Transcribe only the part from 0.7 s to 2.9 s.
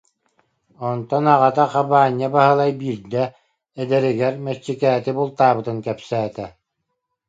Онтон аҕата Хабаанньа Баһылай